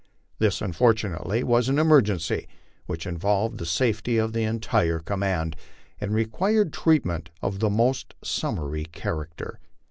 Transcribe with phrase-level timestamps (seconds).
[0.39, 2.47] This* unfortu nately, was an emergency
[2.87, 5.55] which involved the safety of the entire command,
[5.99, 9.59] and required treatment of the most summary character.